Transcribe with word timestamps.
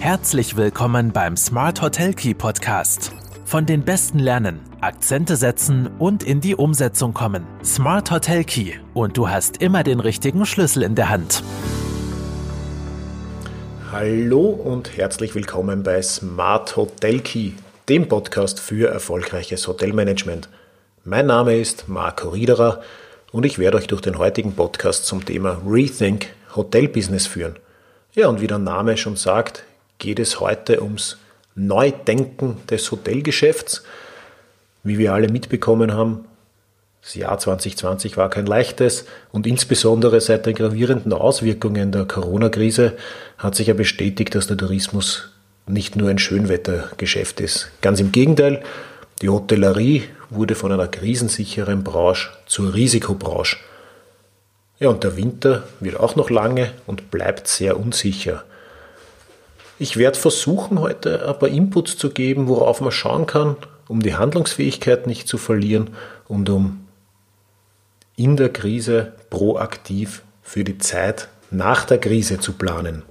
Herzlich 0.00 0.56
willkommen 0.56 1.12
beim 1.12 1.36
Smart 1.36 1.82
Hotel 1.82 2.14
Key 2.14 2.32
Podcast. 2.32 3.12
Von 3.44 3.66
den 3.66 3.84
Besten 3.84 4.20
lernen, 4.20 4.60
Akzente 4.80 5.34
setzen 5.34 5.90
und 5.98 6.22
in 6.22 6.40
die 6.40 6.54
Umsetzung 6.54 7.12
kommen. 7.12 7.44
Smart 7.64 8.12
Hotel 8.12 8.44
Key 8.44 8.74
und 8.94 9.16
du 9.16 9.28
hast 9.28 9.60
immer 9.60 9.82
den 9.82 9.98
richtigen 9.98 10.46
Schlüssel 10.46 10.84
in 10.84 10.94
der 10.94 11.08
Hand. 11.08 11.42
Hallo 13.90 14.42
und 14.46 14.96
herzlich 14.96 15.34
willkommen 15.34 15.82
bei 15.82 16.00
Smart 16.00 16.76
Hotel 16.76 17.18
Key, 17.18 17.50
dem 17.88 18.08
Podcast 18.08 18.60
für 18.60 18.88
erfolgreiches 18.88 19.66
Hotelmanagement. 19.66 20.48
Mein 21.04 21.26
Name 21.26 21.56
ist 21.56 21.88
Marco 21.88 22.28
Riederer 22.28 22.82
und 23.32 23.44
ich 23.44 23.58
werde 23.58 23.78
euch 23.78 23.88
durch 23.88 24.00
den 24.00 24.16
heutigen 24.16 24.54
Podcast 24.54 25.06
zum 25.06 25.24
Thema 25.24 25.60
Rethink 25.66 26.28
Hotel 26.54 26.86
Business 26.86 27.26
führen. 27.26 27.56
Ja, 28.14 28.28
und 28.28 28.40
wie 28.40 28.46
der 28.46 28.58
Name 28.58 28.96
schon 28.96 29.16
sagt, 29.16 29.64
geht 29.98 30.18
es 30.18 30.40
heute 30.40 30.82
ums 30.82 31.18
Neudenken 31.54 32.58
des 32.70 32.90
Hotelgeschäfts. 32.90 33.82
Wie 34.84 34.98
wir 34.98 35.12
alle 35.12 35.28
mitbekommen 35.28 35.92
haben, 35.92 36.24
das 37.02 37.14
Jahr 37.14 37.38
2020 37.38 38.16
war 38.16 38.28
kein 38.28 38.46
leichtes 38.46 39.06
und 39.32 39.46
insbesondere 39.46 40.20
seit 40.20 40.46
den 40.46 40.54
gravierenden 40.54 41.12
Auswirkungen 41.12 41.92
der 41.92 42.04
Corona-Krise 42.04 42.96
hat 43.38 43.54
sich 43.54 43.68
ja 43.68 43.74
bestätigt, 43.74 44.34
dass 44.34 44.46
der 44.46 44.56
Tourismus 44.56 45.30
nicht 45.66 45.96
nur 45.96 46.10
ein 46.10 46.18
Schönwettergeschäft 46.18 47.40
ist. 47.40 47.70
Ganz 47.80 48.00
im 48.00 48.12
Gegenteil, 48.12 48.62
die 49.22 49.28
Hotellerie 49.28 50.04
wurde 50.30 50.54
von 50.54 50.72
einer 50.72 50.88
krisensicheren 50.88 51.82
Branche 51.82 52.30
zur 52.46 52.74
Risikobranche. 52.74 53.56
Ja, 54.78 54.88
und 54.90 55.02
der 55.02 55.16
Winter 55.16 55.64
wird 55.80 55.98
auch 55.98 56.14
noch 56.14 56.30
lange 56.30 56.70
und 56.86 57.10
bleibt 57.10 57.48
sehr 57.48 57.78
unsicher. 57.78 58.44
Ich 59.80 59.96
werde 59.96 60.18
versuchen, 60.18 60.80
heute 60.80 61.28
ein 61.28 61.38
paar 61.38 61.48
Inputs 61.48 61.96
zu 61.96 62.10
geben, 62.10 62.48
worauf 62.48 62.80
man 62.80 62.90
schauen 62.90 63.26
kann, 63.26 63.56
um 63.86 64.02
die 64.02 64.16
Handlungsfähigkeit 64.16 65.06
nicht 65.06 65.28
zu 65.28 65.38
verlieren 65.38 65.90
und 66.26 66.50
um 66.50 66.86
in 68.16 68.36
der 68.36 68.52
Krise 68.52 69.12
proaktiv 69.30 70.22
für 70.42 70.64
die 70.64 70.78
Zeit 70.78 71.28
nach 71.52 71.84
der 71.84 71.98
Krise 71.98 72.40
zu 72.40 72.54
planen. 72.54 73.04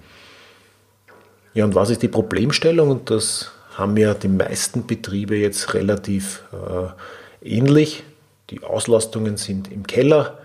Ja, 1.54 1.64
und 1.64 1.74
was 1.74 1.90
ist 1.90 2.04
die 2.04 2.10
Problemstellung? 2.10 2.92
Und 2.92 3.10
das 3.10 3.52
haben 3.76 3.96
ja 3.96 4.14
die 4.14 4.28
meisten 4.28 4.86
Betriebe 4.86 5.38
jetzt 5.38 5.74
relativ 5.74 6.44
äh, 6.52 7.48
ähnlich. 7.50 8.04
Die 8.50 8.64
Auslastungen 8.64 9.38
sind 9.38 9.72
im 9.72 9.88
Keller, 9.88 10.38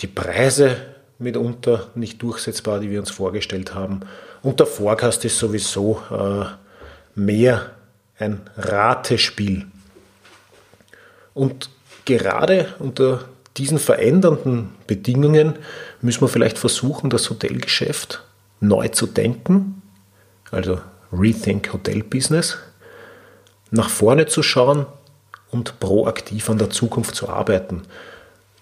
die 0.00 0.06
Preise 0.06 0.76
mitunter 1.22 1.88
nicht 1.94 2.22
durchsetzbar, 2.22 2.80
die 2.80 2.90
wir 2.90 3.00
uns 3.00 3.10
vorgestellt 3.10 3.74
haben. 3.74 4.00
Und 4.42 4.60
der 4.60 4.66
Forecast 4.66 5.24
ist 5.24 5.38
sowieso 5.38 6.00
äh, 6.10 6.44
mehr 7.14 7.70
ein 8.18 8.40
Ratespiel. 8.56 9.66
Und 11.34 11.70
gerade 12.04 12.68
unter 12.78 13.24
diesen 13.56 13.78
verändernden 13.78 14.70
Bedingungen 14.86 15.54
müssen 16.00 16.22
wir 16.22 16.28
vielleicht 16.28 16.58
versuchen, 16.58 17.10
das 17.10 17.28
Hotelgeschäft 17.30 18.22
neu 18.60 18.88
zu 18.88 19.06
denken, 19.06 19.82
also 20.50 20.80
Rethink 21.12 21.72
Hotel 21.72 22.02
Business, 22.02 22.58
nach 23.70 23.90
vorne 23.90 24.26
zu 24.26 24.42
schauen 24.42 24.86
und 25.50 25.80
proaktiv 25.80 26.48
an 26.48 26.58
der 26.58 26.70
Zukunft 26.70 27.14
zu 27.14 27.28
arbeiten. 27.28 27.82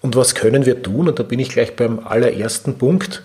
Und 0.01 0.15
was 0.15 0.35
können 0.35 0.65
wir 0.65 0.81
tun? 0.81 1.07
Und 1.07 1.19
da 1.19 1.23
bin 1.23 1.39
ich 1.39 1.49
gleich 1.49 1.75
beim 1.75 1.99
allerersten 1.99 2.77
Punkt. 2.77 3.23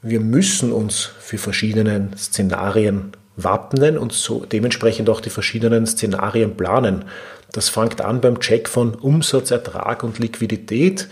Wir 0.00 0.20
müssen 0.20 0.72
uns 0.72 1.10
für 1.18 1.38
verschiedene 1.38 2.10
Szenarien 2.16 3.12
wappnen 3.36 3.98
und 3.98 4.12
so 4.12 4.44
dementsprechend 4.44 5.10
auch 5.10 5.20
die 5.20 5.30
verschiedenen 5.30 5.86
Szenarien 5.86 6.56
planen. 6.56 7.04
Das 7.52 7.68
fängt 7.68 8.00
an 8.00 8.20
beim 8.20 8.40
Check 8.40 8.68
von 8.68 8.94
Umsatz, 8.94 9.50
Ertrag 9.50 10.02
und 10.02 10.18
Liquidität, 10.18 11.08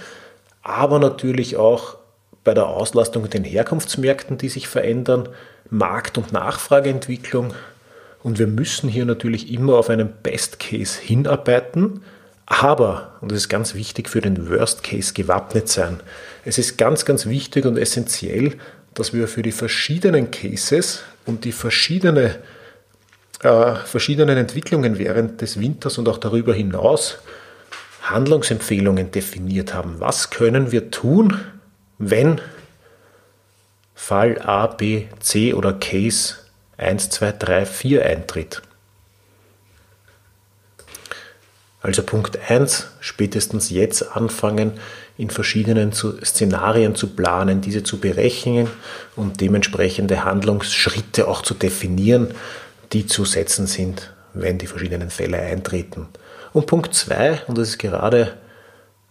aber 0.62 0.98
natürlich 0.98 1.56
auch 1.56 1.96
bei 2.44 2.54
der 2.54 2.66
Auslastung 2.66 3.24
in 3.24 3.30
den 3.30 3.44
Herkunftsmärkten, 3.44 4.38
die 4.38 4.48
sich 4.48 4.68
verändern, 4.68 5.28
Markt- 5.70 6.18
und 6.18 6.32
Nachfrageentwicklung. 6.32 7.54
Und 8.22 8.38
wir 8.38 8.46
müssen 8.46 8.88
hier 8.88 9.04
natürlich 9.04 9.52
immer 9.52 9.74
auf 9.74 9.88
einen 9.90 10.12
Best 10.22 10.60
Case 10.60 11.00
hinarbeiten, 11.00 12.02
aber, 12.46 13.16
und 13.20 13.32
das 13.32 13.38
ist 13.38 13.48
ganz 13.48 13.74
wichtig, 13.74 14.08
für 14.08 14.20
den 14.20 14.48
Worst 14.48 14.84
Case 14.84 15.12
gewappnet 15.12 15.68
sein. 15.68 16.00
Es 16.44 16.58
ist 16.58 16.78
ganz, 16.78 17.04
ganz 17.04 17.26
wichtig 17.26 17.66
und 17.66 17.76
essentiell, 17.76 18.54
dass 18.94 19.12
wir 19.12 19.26
für 19.26 19.42
die 19.42 19.52
verschiedenen 19.52 20.30
Cases 20.30 21.02
und 21.26 21.44
die 21.44 21.52
verschiedene, 21.52 22.36
äh, 23.42 23.74
verschiedenen 23.74 24.38
Entwicklungen 24.38 24.96
während 24.98 25.40
des 25.40 25.60
Winters 25.60 25.98
und 25.98 26.08
auch 26.08 26.18
darüber 26.18 26.54
hinaus 26.54 27.18
Handlungsempfehlungen 28.02 29.10
definiert 29.10 29.74
haben. 29.74 29.98
Was 29.98 30.30
können 30.30 30.70
wir 30.70 30.92
tun, 30.92 31.40
wenn 31.98 32.40
Fall 33.96 34.40
A, 34.40 34.68
B, 34.68 35.06
C 35.18 35.52
oder 35.52 35.72
Case 35.72 36.36
1, 36.76 37.10
2, 37.10 37.32
3, 37.32 37.66
4 37.66 38.06
eintritt? 38.06 38.62
Also 41.86 42.02
Punkt 42.02 42.36
1, 42.50 42.88
spätestens 42.98 43.70
jetzt 43.70 44.16
anfangen, 44.16 44.72
in 45.16 45.30
verschiedenen 45.30 45.92
Szenarien 45.92 46.96
zu 46.96 47.14
planen, 47.14 47.60
diese 47.60 47.84
zu 47.84 48.00
berechnen 48.00 48.66
und 49.14 49.40
dementsprechende 49.40 50.24
Handlungsschritte 50.24 51.28
auch 51.28 51.42
zu 51.42 51.54
definieren, 51.54 52.34
die 52.92 53.06
zu 53.06 53.24
setzen 53.24 53.68
sind, 53.68 54.12
wenn 54.34 54.58
die 54.58 54.66
verschiedenen 54.66 55.10
Fälle 55.10 55.38
eintreten. 55.38 56.08
Und 56.52 56.66
Punkt 56.66 56.92
2, 56.92 57.42
und 57.46 57.56
das 57.56 57.68
ist 57.68 57.78
gerade 57.78 58.32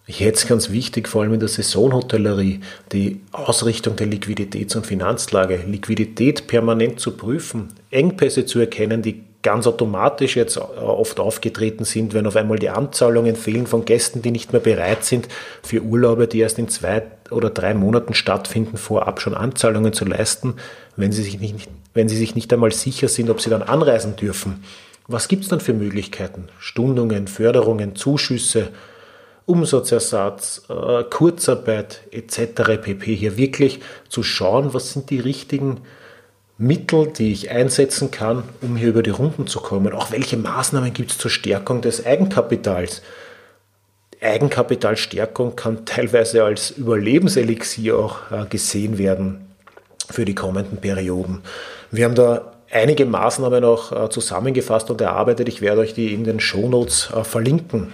jetzt 0.05 0.45
ganz 0.49 0.69
wichtig, 0.69 1.07
vor 1.07 1.21
allem 1.21 1.35
in 1.35 1.39
der 1.39 1.47
Saisonhotellerie, 1.47 2.59
die 2.91 3.21
Ausrichtung 3.31 3.95
der 3.95 4.07
Liquiditäts- 4.07 4.75
und 4.75 4.85
Finanzlage, 4.85 5.63
Liquidität 5.65 6.47
permanent 6.47 6.99
zu 6.99 7.15
prüfen, 7.15 7.69
Engpässe 7.89 8.45
zu 8.45 8.59
erkennen, 8.59 9.01
die 9.01 9.23
ganz 9.45 9.67
automatisch 9.67 10.35
jetzt 10.35 10.57
oft 10.57 11.19
aufgetreten 11.19 11.85
sind, 11.85 12.15
wenn 12.15 12.25
auf 12.25 12.35
einmal 12.35 12.57
die 12.57 12.71
Anzahlungen 12.71 13.35
fehlen 13.35 13.67
von 13.67 13.85
Gästen, 13.85 14.23
die 14.23 14.31
nicht 14.31 14.53
mehr 14.53 14.59
bereit 14.59 15.05
sind, 15.05 15.27
für 15.61 15.83
Urlaube, 15.83 16.27
die 16.27 16.39
erst 16.39 16.57
in 16.57 16.67
zwei 16.67 17.03
oder 17.29 17.51
drei 17.51 17.75
Monaten 17.75 18.15
stattfinden, 18.15 18.77
vorab 18.77 19.21
schon 19.21 19.35
Anzahlungen 19.35 19.93
zu 19.93 20.03
leisten, 20.03 20.55
wenn 20.95 21.11
sie 21.11 21.21
sich 21.21 21.39
nicht, 21.39 21.69
wenn 21.93 22.09
sie 22.09 22.17
sich 22.17 22.33
nicht 22.33 22.51
einmal 22.51 22.71
sicher 22.71 23.07
sind, 23.07 23.29
ob 23.29 23.39
sie 23.39 23.51
dann 23.51 23.61
anreisen 23.61 24.15
dürfen. 24.15 24.63
Was 25.07 25.27
gibt 25.27 25.43
es 25.43 25.49
dann 25.49 25.59
für 25.59 25.73
Möglichkeiten? 25.73 26.47
Stundungen, 26.57 27.27
Förderungen, 27.27 27.95
Zuschüsse, 27.95 28.69
Umsatzersatz, 29.45 30.63
äh, 30.69 31.03
Kurzarbeit 31.03 32.01
etc. 32.09 32.81
pp. 32.81 33.15
Hier 33.15 33.37
wirklich 33.37 33.81
zu 34.09 34.23
schauen, 34.23 34.73
was 34.73 34.91
sind 34.91 35.11
die 35.11 35.19
richtigen 35.19 35.81
Mittel, 36.57 37.07
die 37.07 37.33
ich 37.33 37.51
einsetzen 37.51 38.11
kann, 38.11 38.43
um 38.61 38.77
hier 38.77 38.89
über 38.89 39.03
die 39.03 39.09
Runden 39.09 39.47
zu 39.47 39.59
kommen? 39.59 39.91
Auch 39.93 40.11
welche 40.11 40.37
Maßnahmen 40.37 40.93
gibt 40.93 41.11
es 41.11 41.17
zur 41.17 41.31
Stärkung 41.31 41.81
des 41.81 42.05
Eigenkapitals? 42.05 43.01
Eigenkapitalstärkung 44.21 45.55
kann 45.55 45.85
teilweise 45.85 46.43
als 46.43 46.71
Überlebenselixier 46.71 47.97
auch 47.97 48.31
äh, 48.31 48.45
gesehen 48.49 48.97
werden 48.97 49.45
für 50.09 50.25
die 50.25 50.35
kommenden 50.35 50.77
Perioden. 50.77 51.41
Wir 51.91 52.05
haben 52.05 52.15
da 52.15 52.53
einige 52.71 53.05
Maßnahmen 53.05 53.63
auch 53.63 53.91
äh, 53.91 54.09
zusammengefasst 54.09 54.89
und 54.89 55.01
erarbeitet. 55.01 55.47
Ich 55.49 55.61
werde 55.61 55.81
euch 55.81 55.93
die 55.93 56.13
in 56.13 56.23
den 56.23 56.39
Shownotes 56.39 57.09
äh, 57.13 57.23
verlinken. 57.23 57.93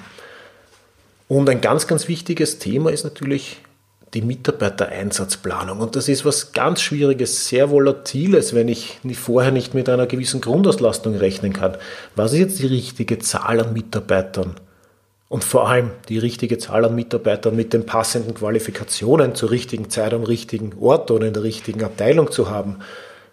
Und 1.28 1.50
ein 1.50 1.62
ganz, 1.62 1.88
ganz 1.88 2.08
wichtiges 2.08 2.60
Thema 2.60 2.92
ist 2.92 3.04
natürlich 3.04 3.58
die 4.14 4.22
Mitarbeitereinsatzplanung. 4.22 5.80
Und 5.80 5.96
das 5.96 6.10
ist 6.10 6.26
was 6.26 6.52
ganz 6.52 6.82
Schwieriges, 6.82 7.48
sehr 7.48 7.72
Volatiles, 7.72 8.54
wenn 8.54 8.68
ich 8.68 9.00
vorher 9.14 9.52
nicht 9.52 9.74
mit 9.74 9.88
einer 9.88 10.06
gewissen 10.06 10.42
Grundauslastung 10.42 11.16
rechnen 11.16 11.54
kann. 11.54 11.78
Was 12.16 12.34
ist 12.34 12.40
jetzt 12.40 12.60
die 12.60 12.68
richtige 12.68 13.20
Zahl 13.20 13.62
an 13.62 13.74
Mitarbeitern? 13.74 14.56
Und 15.30 15.46
vor 15.46 15.70
allem 15.70 15.92
die 16.10 16.18
richtige 16.18 16.58
Zahl 16.58 16.84
an 16.84 16.94
Mitarbeitern 16.94 17.56
mit 17.56 17.72
den 17.72 17.86
passenden 17.86 18.34
Qualifikationen 18.34 19.34
zur 19.34 19.50
richtigen 19.50 19.90
Zeit 19.90 20.14
am 20.14 20.24
richtigen 20.24 20.74
Ort 20.78 21.10
oder 21.10 21.26
in 21.26 21.34
der 21.34 21.44
richtigen 21.44 21.86
Abteilung 21.86 22.32
zu 22.32 22.50
haben. 22.50 22.80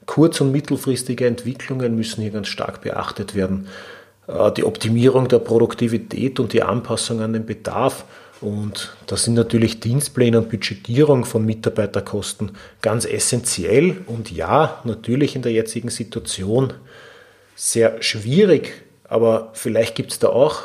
Kurz- 0.07 0.41
und 0.41 0.53
mittelfristige 0.53 1.27
Entwicklungen 1.27 1.97
müssen 1.97 2.23
hier 2.23 2.31
ganz 2.31 2.47
stark 2.47 2.83
beachtet 2.83 3.35
werden. 3.35 3.67
Äh, 4.29 4.53
die 4.53 4.65
Optimierung 4.65 5.27
der 5.27 5.41
Produktivität 5.41 6.39
und 6.39 6.53
die 6.53 6.63
Anpassung 6.63 7.21
an 7.21 7.33
den 7.33 7.47
Bedarf 7.47 8.05
und 8.41 8.97
da 9.07 9.17
sind 9.17 9.35
natürlich 9.35 9.81
Dienstpläne 9.81 10.39
und 10.39 10.51
Budgetierung 10.51 11.25
von 11.25 11.45
Mitarbeiterkosten 11.45 12.53
ganz 12.81 13.05
essentiell 13.05 13.99
und 14.07 14.31
ja, 14.31 14.81
natürlich 14.85 15.35
in 15.35 15.43
der 15.43 15.53
jetzigen 15.53 15.89
Situation 15.89 16.73
sehr 17.57 18.01
schwierig, 18.03 18.85
aber 19.09 19.51
vielleicht 19.55 19.97
gibt 19.97 20.13
es 20.13 20.19
da 20.21 20.29
auch 20.29 20.63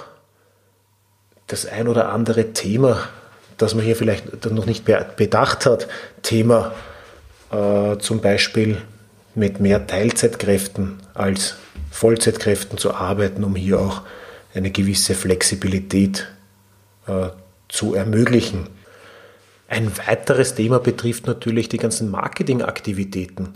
das 1.47 1.65
ein 1.65 1.87
oder 1.87 2.09
andere 2.09 2.53
Thema, 2.53 3.09
das 3.57 3.73
man 3.73 3.83
hier 3.83 3.95
vielleicht 3.95 4.45
noch 4.51 4.65
nicht 4.65 4.85
bedacht 4.85 5.65
hat. 5.65 5.87
Thema 6.21 6.73
äh, 7.51 7.97
zum 7.97 8.21
Beispiel 8.21 8.77
mit 9.35 9.59
mehr 9.59 9.87
Teilzeitkräften 9.87 10.99
als 11.13 11.55
Vollzeitkräften 11.91 12.77
zu 12.77 12.93
arbeiten, 12.93 13.43
um 13.43 13.55
hier 13.55 13.79
auch 13.79 14.01
eine 14.53 14.69
gewisse 14.69 15.15
Flexibilität 15.15 16.27
äh, 17.07 17.29
zu 17.73 17.93
ermöglichen. 17.93 18.67
Ein 19.67 19.91
weiteres 20.07 20.55
Thema 20.55 20.79
betrifft 20.79 21.27
natürlich 21.27 21.69
die 21.69 21.77
ganzen 21.77 22.11
Marketingaktivitäten 22.11 23.55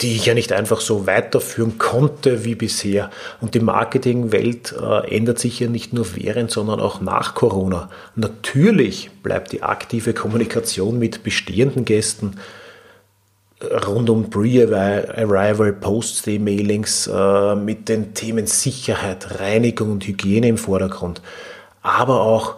die 0.00 0.14
ich 0.14 0.26
ja 0.26 0.34
nicht 0.34 0.52
einfach 0.52 0.80
so 0.80 1.06
weiterführen 1.06 1.78
konnte 1.78 2.44
wie 2.44 2.54
bisher. 2.54 3.10
Und 3.40 3.54
die 3.54 3.60
Marketingwelt 3.60 4.74
äh, 4.78 5.16
ändert 5.16 5.38
sich 5.38 5.58
ja 5.60 5.68
nicht 5.68 5.92
nur 5.94 6.16
während, 6.16 6.50
sondern 6.50 6.80
auch 6.80 7.00
nach 7.00 7.34
Corona. 7.34 7.88
Natürlich 8.14 9.10
bleibt 9.22 9.52
die 9.52 9.62
aktive 9.62 10.12
Kommunikation 10.12 10.98
mit 10.98 11.22
bestehenden 11.22 11.86
Gästen 11.86 12.34
äh, 13.60 13.74
rund 13.74 14.10
um 14.10 14.28
Pre-Arrival, 14.28 15.72
Post-Stay-Mailings 15.72 17.06
äh, 17.06 17.54
mit 17.54 17.88
den 17.88 18.12
Themen 18.12 18.46
Sicherheit, 18.46 19.40
Reinigung 19.40 19.92
und 19.92 20.06
Hygiene 20.06 20.48
im 20.48 20.58
Vordergrund. 20.58 21.22
Aber 21.80 22.20
auch, 22.20 22.56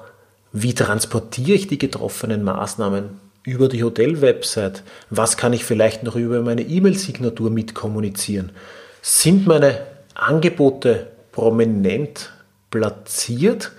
wie 0.52 0.74
transportiere 0.74 1.52
ich 1.52 1.66
die 1.66 1.78
getroffenen 1.78 2.42
Maßnahmen 2.42 3.20
über 3.44 3.68
die 3.68 3.82
Hotel-Website? 3.82 4.82
Was 5.10 5.36
kann 5.36 5.52
ich 5.52 5.64
vielleicht 5.64 6.02
noch 6.02 6.16
über 6.16 6.40
meine 6.40 6.62
E-Mail-Signatur 6.62 7.50
mitkommunizieren? 7.50 8.52
Sind 9.02 9.46
meine 9.46 9.80
Angebote 10.14 11.08
prominent 11.32 12.32
platziert? 12.70 13.72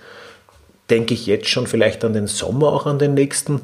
Denke 0.88 1.14
ich 1.14 1.26
jetzt 1.26 1.48
schon 1.48 1.66
vielleicht 1.66 2.04
an 2.04 2.12
den 2.12 2.26
Sommer, 2.26 2.68
auch 2.68 2.86
an 2.86 2.98
den 2.98 3.14
nächsten? 3.14 3.62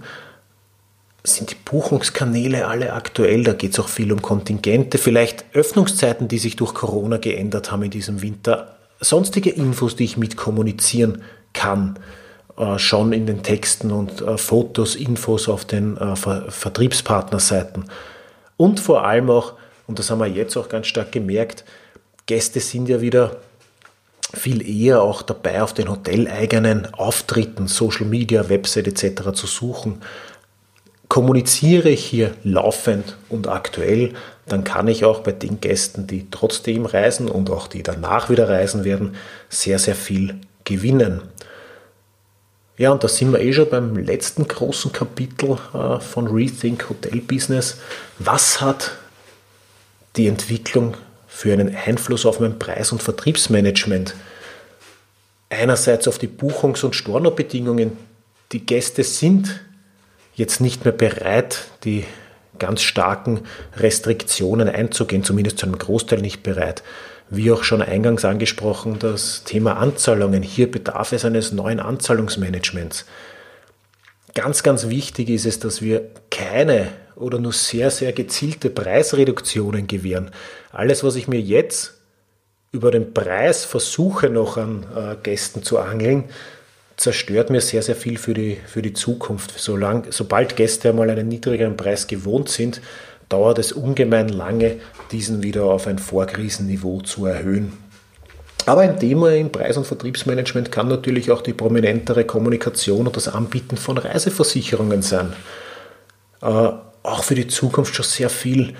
Sind 1.25 1.51
die 1.51 1.57
Buchungskanäle 1.65 2.69
alle 2.69 2.93
aktuell? 2.93 3.43
Da 3.43 3.53
geht 3.53 3.73
es 3.73 3.81
auch 3.81 3.89
viel 3.89 4.13
um 4.13 4.23
Kontingente, 4.23 4.99
vielleicht 4.99 5.45
Öffnungszeiten, 5.55 6.29
die 6.29 6.39
sich 6.39 6.55
durch 6.55 6.73
Corona 6.73 7.17
geändert 7.17 7.73
haben 7.73 7.83
in 7.83 7.91
diesem 7.91 8.23
Winter, 8.23 8.77
sonstige 9.01 9.51
Infos, 9.51 9.97
die 9.97 10.05
ich 10.05 10.17
mitkommunizieren 10.17 11.23
kann. 11.53 11.99
Äh, 12.57 12.79
schon 12.79 13.13
in 13.13 13.27
den 13.27 13.43
Texten 13.43 13.91
und 13.93 14.23
äh, 14.23 14.39
Fotos, 14.39 14.97
Infos 14.97 15.47
auf 15.49 15.67
den 15.67 15.99
äh, 15.99 16.17
Vertriebspartnerseiten. 16.17 17.85
Und 18.57 18.81
vor 18.81 19.05
allem 19.05 19.29
auch, 19.29 19.53
und 19.87 19.99
das 19.99 20.11
haben 20.11 20.21
wir 20.21 20.27
jetzt 20.27 20.57
auch 20.57 20.71
ganz 20.71 20.87
stark 20.87 21.13
gemerkt, 21.13 21.65
Gäste 22.25 22.61
sind 22.61 22.89
ja 22.89 23.03
wieder 23.03 23.37
viel 24.33 24.67
eher 24.67 25.03
auch 25.03 25.21
dabei, 25.21 25.63
auf 25.63 25.75
den 25.75 25.91
hoteleigenen 25.91 26.93
Auftritten, 26.95 27.69
Social 27.69 28.07
Media, 28.07 28.49
Website 28.49 28.89
etc. 28.89 29.33
zu 29.35 29.47
suchen. 29.47 30.01
Kommuniziere 31.09 31.91
ich 31.91 32.07
hier 32.07 32.33
laufend 32.43 33.17
und 33.29 33.49
aktuell, 33.49 34.15
dann 34.47 34.65
kann 34.65 34.89
ich 34.89 35.05
auch 35.05 35.21
bei 35.21 35.33
den 35.33 35.61
Gästen, 35.61 36.07
die 36.07 36.27
trotzdem 36.31 36.87
reisen 36.87 37.29
und 37.29 37.51
auch 37.51 37.67
die 37.67 37.83
danach 37.83 38.31
wieder 38.31 38.49
reisen 38.49 38.83
werden, 38.83 39.15
sehr, 39.51 39.79
sehr 39.79 39.95
viel 39.95 40.41
gewinnen. 40.65 41.21
Ja, 42.79 42.91
und 42.93 43.03
da 43.03 43.09
sind 43.09 43.33
wir 43.33 43.41
eh 43.41 43.53
schon 43.53 43.71
beim 43.71 43.97
letzten 43.97 44.47
großen 44.47 44.93
Kapitel 44.93 45.57
äh, 45.73 45.99
von 45.99 46.27
Rethink 46.27 46.91
Hotel 46.91 47.21
Business. 47.21 47.79
Was 48.19 48.61
hat 48.61 48.93
die 50.17 50.27
Entwicklung 50.27 50.95
für 51.27 51.55
einen 51.55 51.75
Einfluss 51.75 52.27
auf 52.27 52.39
mein 52.39 52.59
Preis- 52.59 52.93
und 52.93 53.03
Vertriebsmanagement? 53.03 54.15
Einerseits 55.49 56.07
auf 56.07 56.19
die 56.19 56.27
Buchungs- 56.27 56.85
und 56.85 56.95
Stornobedingungen. 56.95 57.97
Die 58.53 58.67
Gäste 58.67 59.05
sind 59.05 59.61
jetzt 60.35 60.61
nicht 60.61 60.85
mehr 60.85 60.93
bereit, 60.93 61.65
die 61.85 62.05
ganz 62.59 62.83
starken 62.83 63.41
Restriktionen 63.77 64.69
einzugehen, 64.69 65.25
zumindest 65.25 65.59
zu 65.59 65.67
einem 65.67 65.79
Großteil 65.79 66.21
nicht 66.21 66.43
bereit. 66.43 66.83
Wie 67.29 67.51
auch 67.51 67.65
schon 67.65 67.83
eingangs 67.83 68.25
angesprochen, 68.25 68.99
das 68.99 69.43
Thema 69.45 69.77
Anzahlungen. 69.79 70.43
Hier 70.43 70.71
bedarf 70.71 71.13
es 71.13 71.25
eines 71.25 71.53
neuen 71.53 71.81
Anzahlungsmanagements. 71.81 73.05
Ganz, 74.35 74.63
ganz 74.63 74.89
wichtig 74.89 75.31
ist 75.31 75.47
es, 75.47 75.59
dass 75.59 75.83
wir 75.83 76.11
keine 76.31 76.89
oder 77.17 77.39
nur 77.39 77.53
sehr, 77.53 77.91
sehr 77.91 78.13
gezielte 78.13 78.71
Preisreduktionen 78.71 79.87
gewähren. 79.87 80.31
Alles, 80.73 81.03
was 81.03 81.17
ich 81.17 81.27
mir 81.27 81.41
jetzt 81.41 81.95
über 82.71 82.91
den 82.91 83.15
Preis 83.15 83.65
versuche 83.65 84.29
noch 84.29 84.59
an 84.59 84.85
äh, 84.95 85.17
Gästen 85.23 85.63
zu 85.63 85.79
angeln, 85.79 86.25
zerstört 86.97 87.51
mir 87.51 87.61
sehr, 87.61 87.83
sehr 87.83 87.97
viel 87.97 88.19
für 88.19 88.35
die, 88.35 88.59
für 88.67 88.83
die 88.83 88.93
Zukunft. 88.93 89.59
Solang, 89.59 90.07
sobald 90.11 90.57
Gäste 90.57 90.91
einmal 90.91 91.11
einen 91.11 91.29
niedrigeren 91.29 91.77
Preis 91.77 92.07
gewohnt 92.07 92.49
sind, 92.49 92.81
dauert 93.29 93.59
es 93.59 93.73
ungemein 93.73 94.29
lange, 94.29 94.77
diesen 95.11 95.43
wieder 95.43 95.65
auf 95.65 95.87
ein 95.87 95.99
Vorkrisenniveau 95.99 97.01
zu 97.01 97.27
erhöhen. 97.27 97.73
Aber 98.67 98.81
ein 98.81 98.99
Thema 98.99 99.33
im 99.33 99.53
Preis- 99.53 99.77
und 99.77 99.87
Vertriebsmanagement 99.87 100.73
kann 100.73 100.89
natürlich 100.89 101.31
auch 101.31 101.41
die 101.41 101.53
prominentere 101.53 102.25
Kommunikation 102.25 103.07
und 103.07 103.17
das 103.17 103.29
Anbieten 103.29 103.77
von 103.77 103.97
Reiseversicherungen 103.97 105.03
sein. 105.03 105.33
Äh, 106.43 106.71
auch 107.07 107.23
für 107.23 107.37
die 107.37 107.47
Zukunft 107.47 107.95
schon 107.95 108.05
sehr 108.05 108.29
viel 108.29 108.75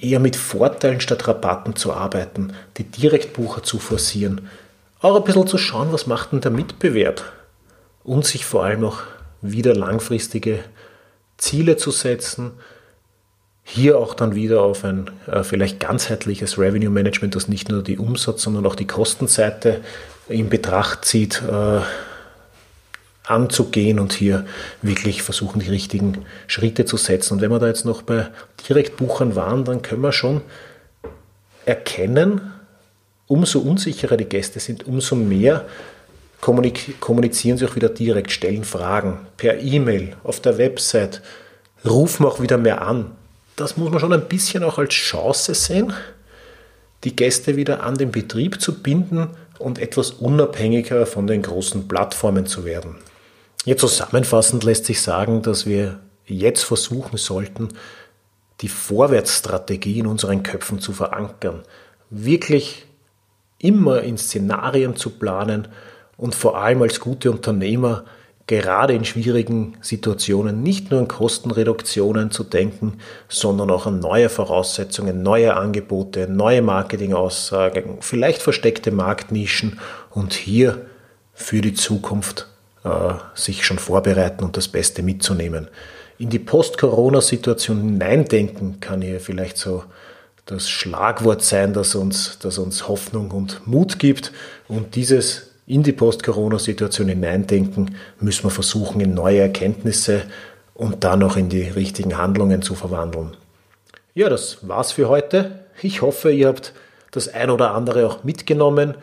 eher 0.00 0.20
mit 0.20 0.36
Vorteilen 0.36 1.00
statt 1.00 1.26
Rabatten 1.26 1.74
zu 1.74 1.92
arbeiten, 1.92 2.52
die 2.76 2.84
Direktbucher 2.84 3.64
zu 3.64 3.80
forcieren. 3.80 4.48
Auch 5.00 5.16
ein 5.16 5.24
bisschen 5.24 5.48
zu 5.48 5.58
schauen, 5.58 5.92
was 5.92 6.06
macht 6.06 6.30
denn 6.30 6.40
der 6.40 6.52
Mitbewerb 6.52 7.22
und 8.04 8.24
sich 8.24 8.44
vor 8.44 8.64
allem 8.64 8.84
auch 8.84 9.00
wieder 9.40 9.74
langfristige 9.74 10.60
Ziele 11.38 11.76
zu 11.76 11.90
setzen, 11.90 12.52
hier 13.64 13.98
auch 13.98 14.14
dann 14.14 14.34
wieder 14.34 14.62
auf 14.62 14.84
ein 14.84 15.10
äh, 15.26 15.42
vielleicht 15.42 15.80
ganzheitliches 15.80 16.58
Revenue 16.58 16.90
Management, 16.90 17.36
das 17.36 17.48
nicht 17.48 17.68
nur 17.68 17.82
die 17.82 17.98
Umsatz, 17.98 18.42
sondern 18.42 18.66
auch 18.66 18.74
die 18.74 18.86
Kostenseite 18.86 19.80
in 20.28 20.48
Betracht 20.48 21.04
zieht, 21.04 21.42
äh, 21.42 21.80
anzugehen 23.24 24.00
und 24.00 24.12
hier 24.12 24.44
wirklich 24.82 25.22
versuchen, 25.22 25.60
die 25.60 25.70
richtigen 25.70 26.24
Schritte 26.48 26.84
zu 26.84 26.96
setzen. 26.96 27.34
Und 27.34 27.40
wenn 27.40 27.50
wir 27.50 27.60
da 27.60 27.68
jetzt 27.68 27.84
noch 27.84 28.02
bei 28.02 28.28
Direktbuchern 28.68 29.36
waren, 29.36 29.64
dann 29.64 29.82
können 29.82 30.02
wir 30.02 30.12
schon 30.12 30.40
erkennen, 31.64 32.52
umso 33.28 33.60
unsicherer 33.60 34.16
die 34.16 34.24
Gäste 34.24 34.58
sind, 34.58 34.86
umso 34.86 35.14
mehr 35.14 35.64
kommunizieren 36.40 37.56
sie 37.56 37.66
auch 37.66 37.76
wieder 37.76 37.88
direkt, 37.88 38.32
stellen 38.32 38.64
Fragen 38.64 39.20
per 39.36 39.60
E-Mail, 39.60 40.16
auf 40.24 40.40
der 40.40 40.58
Website, 40.58 41.22
rufen 41.84 42.26
auch 42.26 42.40
wieder 42.40 42.58
mehr 42.58 42.82
an 42.82 43.12
das 43.56 43.76
muss 43.76 43.90
man 43.90 44.00
schon 44.00 44.12
ein 44.12 44.28
bisschen 44.28 44.64
auch 44.64 44.78
als 44.78 44.94
Chance 44.94 45.54
sehen, 45.54 45.92
die 47.04 47.16
Gäste 47.16 47.56
wieder 47.56 47.82
an 47.82 47.96
den 47.96 48.12
Betrieb 48.12 48.60
zu 48.60 48.82
binden 48.82 49.28
und 49.58 49.78
etwas 49.78 50.10
unabhängiger 50.10 51.06
von 51.06 51.26
den 51.26 51.42
großen 51.42 51.88
Plattformen 51.88 52.46
zu 52.46 52.64
werden. 52.64 52.96
Hier 53.64 53.76
zusammenfassend 53.76 54.64
lässt 54.64 54.86
sich 54.86 55.00
sagen, 55.00 55.42
dass 55.42 55.66
wir 55.66 56.00
jetzt 56.26 56.64
versuchen 56.64 57.16
sollten, 57.16 57.68
die 58.60 58.68
Vorwärtsstrategie 58.68 59.98
in 59.98 60.06
unseren 60.06 60.42
Köpfen 60.42 60.80
zu 60.80 60.92
verankern, 60.92 61.62
wirklich 62.10 62.86
immer 63.58 64.02
in 64.02 64.18
Szenarien 64.18 64.96
zu 64.96 65.10
planen 65.10 65.68
und 66.16 66.34
vor 66.34 66.58
allem 66.58 66.82
als 66.82 67.00
gute 67.00 67.30
Unternehmer 67.30 68.04
gerade 68.60 68.92
in 68.94 69.04
schwierigen 69.04 69.74
Situationen 69.80 70.62
nicht 70.62 70.90
nur 70.90 71.00
an 71.00 71.08
Kostenreduktionen 71.08 72.30
zu 72.30 72.44
denken, 72.44 72.98
sondern 73.28 73.70
auch 73.70 73.86
an 73.86 73.98
neue 73.98 74.28
Voraussetzungen, 74.28 75.22
neue 75.22 75.56
Angebote, 75.56 76.28
neue 76.28 76.60
Marketingaussagen, 76.60 77.98
vielleicht 78.00 78.42
versteckte 78.42 78.90
Marktnischen 78.90 79.80
und 80.10 80.34
hier 80.34 80.86
für 81.32 81.62
die 81.62 81.74
Zukunft 81.74 82.46
äh, 82.84 83.14
sich 83.34 83.64
schon 83.64 83.78
vorbereiten 83.78 84.44
und 84.44 84.56
das 84.56 84.68
Beste 84.68 85.02
mitzunehmen. 85.02 85.68
In 86.18 86.28
die 86.28 86.38
Post-Corona-Situation 86.38 87.80
hineindenken 87.80 88.80
kann 88.80 89.00
hier 89.00 89.18
vielleicht 89.18 89.56
so 89.56 89.84
das 90.46 90.68
Schlagwort 90.68 91.42
sein, 91.42 91.72
das 91.72 91.94
uns, 91.94 92.38
das 92.40 92.58
uns 92.58 92.86
Hoffnung 92.86 93.30
und 93.30 93.66
Mut 93.66 93.98
gibt 93.98 94.32
und 94.68 94.94
dieses 94.94 95.51
in 95.72 95.82
die 95.82 95.92
Post-Corona-Situation 95.92 97.08
hineindenken, 97.08 97.96
müssen 98.20 98.44
wir 98.44 98.50
versuchen, 98.50 99.00
in 99.00 99.14
neue 99.14 99.40
Erkenntnisse 99.40 100.24
und 100.74 101.02
dann 101.02 101.22
auch 101.22 101.38
in 101.38 101.48
die 101.48 101.62
richtigen 101.62 102.18
Handlungen 102.18 102.60
zu 102.60 102.74
verwandeln. 102.74 103.34
Ja, 104.12 104.28
das 104.28 104.68
war's 104.68 104.92
für 104.92 105.08
heute. 105.08 105.60
Ich 105.80 106.02
hoffe, 106.02 106.30
ihr 106.30 106.48
habt 106.48 106.74
das 107.10 107.28
ein 107.28 107.48
oder 107.48 107.72
andere 107.72 108.06
auch 108.06 108.22
mitgenommen. 108.22 108.96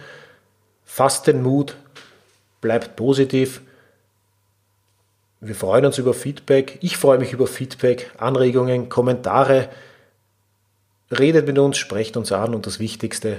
Fasst 0.85 1.25
den 1.25 1.41
Mut, 1.41 1.75
bleibt 2.61 2.95
positiv. 2.95 3.61
Wir 5.41 5.55
freuen 5.55 5.85
uns 5.85 5.97
über 5.97 6.13
Feedback. 6.13 6.77
Ich 6.81 6.97
freue 6.97 7.17
mich 7.17 7.33
über 7.33 7.47
Feedback, 7.47 8.11
Anregungen, 8.19 8.89
Kommentare. 8.89 9.69
Redet 11.09 11.47
mit 11.47 11.57
uns, 11.57 11.77
sprecht 11.77 12.15
uns 12.15 12.31
an 12.31 12.53
und 12.53 12.67
das 12.67 12.79
Wichtigste, 12.79 13.38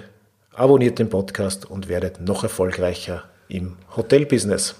abonniert 0.60 0.98
den 0.98 1.08
Podcast 1.08 1.64
und 1.70 1.88
werdet 1.88 2.20
noch 2.20 2.42
erfolgreicher 2.42 3.24
im 3.48 3.78
Hotelbusiness. 3.96 4.74